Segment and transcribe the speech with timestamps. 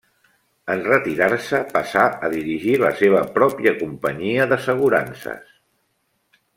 [0.75, 5.57] En retirar-se passà a dirigir la seva pròpia companyia d'assegurances.